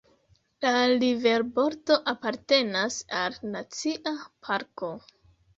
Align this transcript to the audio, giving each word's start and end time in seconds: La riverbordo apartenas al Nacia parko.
La 0.63 0.69
riverbordo 1.01 1.97
apartenas 2.13 2.97
al 3.21 3.39
Nacia 3.53 4.15
parko. 4.49 4.91